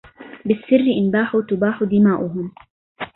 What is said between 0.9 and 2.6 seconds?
إن باحوا تباح دماؤهم